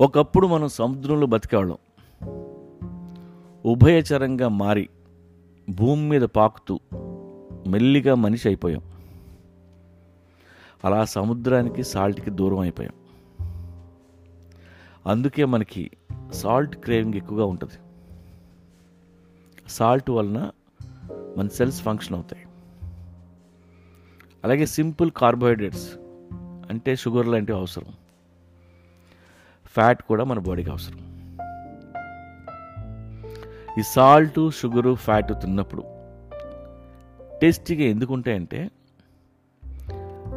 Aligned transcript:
ఒకప్పుడు 0.00 0.46
మనం 0.46 0.68
సముద్రంలో 0.68 1.26
బతికేవాళ్ళం. 1.26 1.78
ఉభయచరంగా 3.64 4.48
మారి 4.48 4.88
భూమి 5.70 6.08
మీద 6.08 6.22
పాకుతూ 6.22 6.80
మెల్లిగా 7.66 8.14
మనిషి 8.14 8.48
అయిపోయాం. 8.48 8.82
అలా 10.84 11.04
సముద్రానికి 11.04 11.84
సాల్ట్కి 11.84 12.30
దూరం 12.30 12.58
అయిపోయాం. 12.58 12.92
అందుకే 15.06 15.44
మనకి 15.44 15.90
సాల్ట్ 16.32 16.76
క్రేవింగ్ 16.76 17.14
ఎక్కువగా 17.14 17.44
ఉంటుంది. 17.44 17.74
సాల్ట్ 19.68 20.10
వలన 20.10 20.50
మన 21.36 21.48
సెల్స్ 21.48 21.82
ఫంక్షన్ 21.82 22.14
అవుతాయి. 22.14 22.46
అలాగే 24.44 24.66
సింపుల్ 24.66 25.10
కార్బోహైడ్రేట్స్ 25.10 25.96
అంటే 26.70 26.96
షుగర్ 26.96 27.28
లాంటివి 27.28 27.58
అవసరం. 27.58 27.86
ఫ్యాట్ 29.72 30.02
కూడా 30.02 30.24
మన 30.24 30.38
బాడీకి 30.38 30.70
అవసరం. 30.70 30.98
ఈ 33.78 33.82
సాల్ట్ 33.82 34.50
షుగరు 34.50 34.94
ఫ్యాట్ 34.94 35.28
తిన్నప్పుడు 35.28 35.84
టేస్టీగా 37.42 37.90
ఎందుకు 37.90 38.14
ఉంటాయంటే 38.14 38.70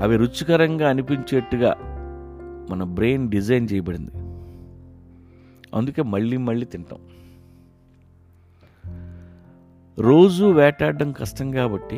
అవి 0.00 0.16
రుచికరంగా 0.16 0.88
అనిపించేట్టుగా 0.88 1.76
మన 2.70 2.84
బ్రెయిన్ 2.84 3.30
డిజైన్ 3.30 3.68
చేయబడింది. 3.72 4.10
అందుకే 5.76 6.02
మళ్ళీ 6.02 6.36
మళ్ళీ 6.36 6.66
తింటాం. 6.66 6.98
రోజు 9.98 10.44
వేటాడడం 10.44 11.12
కష్టం 11.12 11.50
కాబట్టి 11.50 11.96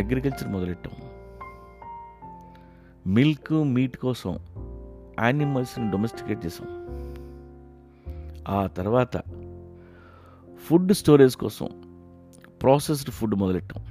అగ్రికల్చర్ 0.00 0.48
మొదలెట్టాం. 0.48 0.92
మిల్క్ 3.06 3.64
మీట్ 3.64 3.96
కోసం 3.96 4.38
యానిమల్స్ని 5.20 5.90
డొమెస్టికేట్ 5.90 6.46
చేసాం. 6.46 6.86
ఆ 8.48 8.66
తర్వాత 8.66 9.16
ఫుడ్ 10.66 10.92
స్టోరేజ్ 10.92 11.36
కోసం 11.36 11.68
ప్రాసెస్డ్ 12.62 13.10
ఫుడ్ 13.10 13.34
మొదలెట్టాం. 13.34 13.84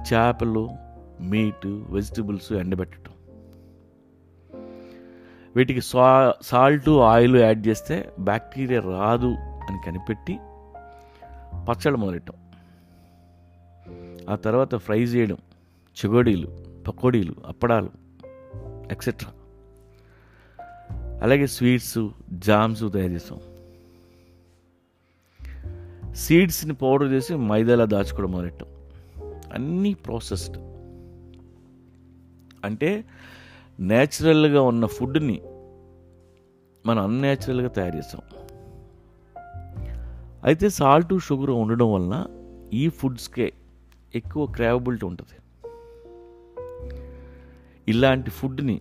చేపలు 0.00 0.70
మీట్ 1.20 1.66
వెజిటబుల్స్ 1.66 2.52
ఎండబెట్టడం. 2.52 3.12
వీటికి 5.56 5.80
సా 5.80 6.34
సాల్ట్ 6.42 6.88
ఆయిల్ 6.88 7.36
యాడ్ 7.36 7.66
చేస్తే 7.66 8.12
బ్యాక్టీరియా 8.20 8.80
రాదు 8.80 9.34
అని 9.40 9.78
కనిపెట్టి 9.86 10.38
పచ్చడి 11.68 11.96
మొదలెట్టాం. 11.96 12.36
ఆ 14.30 14.36
తర్వాత 14.36 14.74
ఫ్రై 14.74 15.02
చేయడం. 15.02 15.36
చెగోడీలు 15.74 16.58
పకోడీలు 16.88 17.34
అప్పడాలు. 17.46 18.09
ఎక్సెట్రా 18.90 19.32
అలాగే 21.22 21.46
స్వీట్స్ 21.46 22.08
జామ్స్ 22.32 22.80
తయారు 22.80 23.12
చేస్తాం. 23.12 23.40
సీడ్స్ని 26.14 26.74
పౌడర్ 26.74 27.08
చేసి 27.08 27.34
మైదాలో 27.34 27.86
దాచుకోవడం 27.86 28.32
మొదలెట్టాం. 28.32 28.68
అన్నీ 29.52 29.94
ప్రాసెస్డ్ 29.94 30.56
అంటే 32.64 33.04
నేచురల్గా 33.80 34.62
ఉన్న 34.62 34.86
ఫుడ్ని 34.86 35.40
మనం 36.86 37.04
అన్యాచురల్గా 37.04 37.68
తయారు 37.68 37.96
చేస్తాం. 37.96 38.22
అయితే 40.44 40.68
సాల్ట్ 40.68 41.18
షుగర్ 41.18 41.50
ఉండడం 41.50 41.92
వలన 41.92 42.26
ఈ 42.72 42.88
ఫుడ్స్కే 42.88 43.52
ఎక్కువ 44.14 44.46
క్రావబిలిటీ 44.46 45.06
ఉంటుంది. 45.06 45.42
ఇలాంటి 47.90 48.30
ఫుడ్ని 48.30 48.80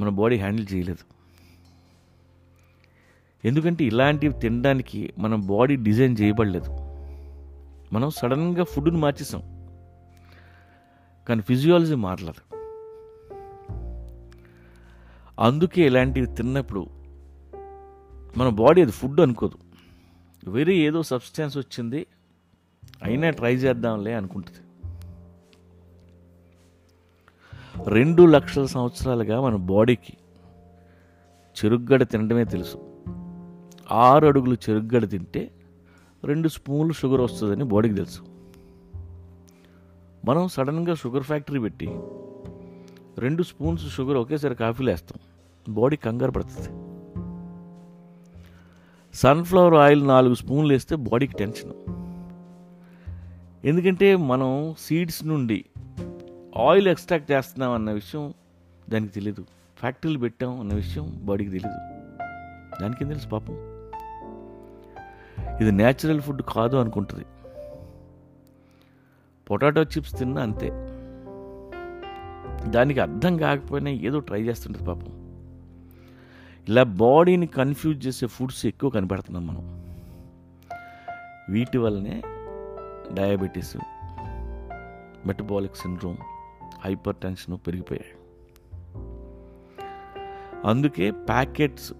మన 0.00 0.08
బాడీ 0.08 0.36
హ్యాండిల్ 0.36 0.66
చేయలేదు. 0.74 1.16
ఎందుకంటే 3.46 3.84
ఇలాంటివి 3.84 4.34
తినడానికి 4.34 5.12
మన 5.18 5.34
బాడీ 5.34 5.76
డిజైన్ 5.76 6.16
చేయబడలేదు. 6.20 6.68
మనం 7.92 8.10
సడన్గా 8.10 8.64
ఫుడ్ని 8.64 9.00
మార్చేసాం. 9.00 9.42
కానీ 11.28 11.42
ఫిజియాలజీ 11.42 11.94
మారలేదు. 11.94 12.56
అందుకే 15.40 15.86
ఇలాంటివి 15.86 16.26
తిన్నప్పుడు 16.26 16.86
మన 18.36 18.48
బాడీ 18.48 18.82
అది 18.82 18.92
ఫుడ్ 18.92 19.20
అనుకోదు. 19.20 19.58
వేరే 20.50 20.74
ఏదో 20.74 21.02
సబ్స్టాన్స్ 21.02 21.56
వచ్చింది 21.56 22.06
అయినా 23.02 23.30
ట్రై 23.30 23.54
చేద్దాంలే 23.54 24.14
అనుకుంటుంది. 24.14 24.58
రెండు 27.84 28.22
లక్షల 28.22 28.66
సంవత్సరాలుగా 28.66 29.40
మన 29.40 29.56
బాడీకి 29.56 30.16
చెరుగ్గడ 31.64 32.02
తినడమే 32.02 32.44
తెలుసు. 32.44 32.78
ఆరు 33.92 34.26
అడుగులు 34.26 34.54
చెరుగ్గడ 34.54 35.08
తింటే 35.08 35.50
రెండు 36.24 36.48
స్పూన్లు 36.48 36.92
షుగర్ 36.92 37.20
వస్తుందని 37.20 37.64
బాడీకి 37.64 37.94
తెలుసు. 37.94 38.20
మనం 40.24 40.48
సడన్గా 40.48 40.94
షుగర్ 40.94 41.22
ఫ్యాక్టరీ 41.22 41.60
పెట్టి 41.60 41.86
రెండు 43.18 43.42
స్పూన్స్ 43.42 43.94
షుగర్ 43.94 44.16
ఒకేసారి 44.16 44.54
కాఫీలో 44.54 44.92
వేస్తాం. 44.92 45.18
బాడీ 45.74 45.96
కంగారు 45.96 46.30
పడుతుంది. 46.30 46.68
సన్ఫ్లవర్ 49.16 49.74
ఆయిల్ 49.74 50.08
నాలుగు 50.08 50.34
స్పూన్లు 50.34 50.72
వేస్తే 50.72 50.96
బాడీకి 50.96 51.32
టెన్షన్. 51.32 51.72
ఎందుకంటే 53.66 54.16
మనం 54.16 54.74
సీడ్స్ 54.78 55.26
నుండి 55.26 55.64
ఆయిల్ 56.58 56.88
ఎక్స్ట్రాక్ట్ 56.88 57.32
చేస్తున్నాం 57.32 57.72
అన్న 57.72 57.92
విషయం 57.92 58.34
దానికి 58.88 59.12
తెలియదు 59.12 59.44
ఫ్యాక్టరీలు 59.78 60.18
పెట్టాం 60.18 60.60
అన్న 60.60 60.74
విషయం 60.74 61.20
బాడీకి 61.22 61.50
తెలియదు 61.50 61.78
దానికి 62.82 63.04
ఏం 63.04 63.08
తెలుసు 63.08 63.28
పాపం? 63.28 63.54
ఇది 65.60 65.72
న్యాచురల్ 65.72 66.20
ఫుడ్ 66.20 66.42
కాదు 66.42 66.76
అనుకుంటుంది. 66.76 67.24
పొటాటో 69.50 69.82
చిప్స్ 69.82 70.18
తిన్నా 70.18 70.42
అంతే. 70.42 70.70
దానికి 72.70 73.00
అర్థం 73.00 73.36
కాకపోయినా 73.36 73.90
ఏదో 73.90 74.18
ట్రై 74.18 74.42
చేస్తుంటుంది 74.42 74.86
పాపం. 74.86 75.38
ఇలా 76.68 76.82
బాడీని 76.82 77.46
కన్ఫ్యూజ్ 77.46 78.06
చేసే 78.06 78.26
ఫుడ్స్ 78.26 78.66
ఎక్కువ 78.66 78.90
కనపెడుతున్నాం 78.90 79.46
మనం. 79.46 79.84
వీటి 81.50 81.78
వల్లనే 81.78 82.22
diabetes 83.14 83.76
metabolic 85.26 85.76
syndrome 85.76 86.16
hyper 86.80 87.16
tension 87.16 87.58
పెరిగిపోయాయి. 87.66 88.12
అందుకే 90.64 91.10
ప్యాకెట్స్ 91.10 91.92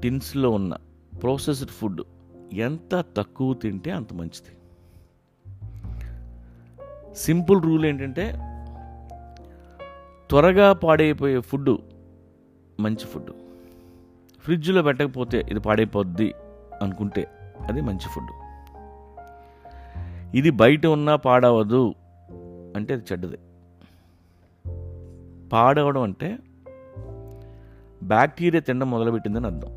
టిన్స్లో 0.00 0.50
ఉన్న 0.50 0.76
ప్రాసెస్డ్ 1.22 1.70
ఫుడ్ 1.70 2.02
ఎంత 2.52 3.04
తక్కువ 3.16 3.54
తింటే 3.54 3.90
అంత 3.90 4.12
మంచిది. 4.12 4.56
సింపుల్ 7.14 7.62
రూల్ 7.62 7.86
ఏంటంటే 7.86 8.32
త్వరగా 10.30 10.72
పాడైపోయే 10.72 11.40
ఫుడ్ 11.40 11.70
మంచి 12.80 13.06
ఫుడ్. 13.06 13.30
ఫ్రిడ్జ్లో 14.40 14.82
పెట్టకపోతే 14.82 15.46
ఇది 15.50 15.60
పాడైపోద్ది 15.60 16.34
అనుకుంటే 16.82 17.22
అది 17.68 17.80
మంచి 17.80 18.08
ఫుడ్. 18.14 18.30
ఇది 20.36 20.50
బయట 20.50 20.86
ఉన్నా 20.86 21.16
పాడవదు 21.16 21.94
అంటే 22.76 22.94
అది 22.94 23.02
చెడ్డదే. 23.12 23.38
పాడవడం 25.54 26.02
అంటే 26.02 26.38
బ్యాక్టీరియా 28.02 28.60
తినడం 28.60 28.90
మొదలుపెట్టిందని 28.90 29.46
అర్థం. 29.46 29.76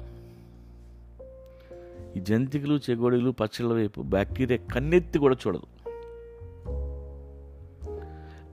ఈ 2.17 2.19
జంతికలు 2.19 2.79
చెగోడీలు 2.89 3.31
పచ్చళ్ళ 3.31 3.73
వైపు 3.73 4.01
బ్యాక్టీరియా 4.01 4.59
కన్నెత్తి 4.73 5.19
కూడా 5.19 5.35
చూడదు. 5.47 5.63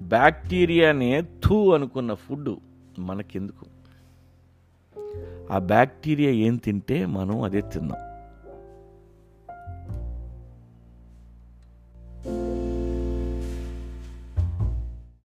బ్యాక్టీరియానే 0.02 1.20
థూ 1.20 1.75
అనుకున్న 1.75 2.14
ఫుడ్ 2.14 2.50
మనకెందుకు? 2.99 3.66
ఆ 5.52 5.58
బ్యాక్టీరియా 5.58 6.31
ఏం 6.31 6.56
తింటే 6.56 7.06
మనం 7.06 7.43
అదే 7.43 7.60
తిందాం 7.60 8.13